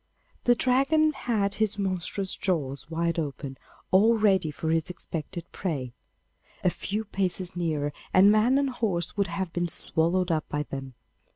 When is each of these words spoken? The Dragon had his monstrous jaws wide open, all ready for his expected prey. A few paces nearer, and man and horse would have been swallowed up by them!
The 0.45 0.55
Dragon 0.55 1.11
had 1.13 1.53
his 1.53 1.77
monstrous 1.77 2.35
jaws 2.35 2.89
wide 2.89 3.19
open, 3.19 3.55
all 3.91 4.17
ready 4.17 4.49
for 4.49 4.71
his 4.71 4.89
expected 4.89 5.45
prey. 5.51 5.93
A 6.63 6.71
few 6.71 7.05
paces 7.05 7.55
nearer, 7.55 7.93
and 8.11 8.31
man 8.31 8.57
and 8.57 8.71
horse 8.71 9.15
would 9.15 9.27
have 9.27 9.53
been 9.53 9.67
swallowed 9.67 10.31
up 10.31 10.49
by 10.49 10.63
them! 10.63 10.95